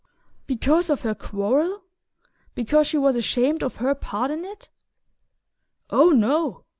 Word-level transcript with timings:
"Because 0.47 0.89
of 0.89 1.01
her 1.01 1.13
quarrel? 1.13 1.83
Because 2.55 2.87
she 2.87 2.97
was 2.97 3.15
ashamed 3.15 3.61
of 3.61 3.75
her 3.75 3.93
part 3.93 4.31
in 4.31 4.43
it?" 4.43 4.71
"Oh, 5.91 6.09
no. 6.09 6.65